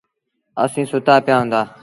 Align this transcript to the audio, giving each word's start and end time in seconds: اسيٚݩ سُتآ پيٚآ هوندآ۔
اسيٚݩ 0.63 0.89
سُتآ 0.91 1.15
پيٚآ 1.25 1.37
هوندآ۔ 1.39 1.61